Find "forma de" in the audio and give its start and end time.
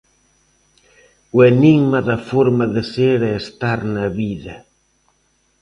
2.29-2.81